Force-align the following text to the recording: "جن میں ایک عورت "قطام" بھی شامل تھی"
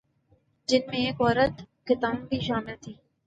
"جن 0.67 0.79
میں 0.87 0.99
ایک 0.99 1.21
عورت 1.21 1.61
"قطام" 1.87 2.15
بھی 2.29 2.39
شامل 2.39 2.75
تھی" 2.81 2.93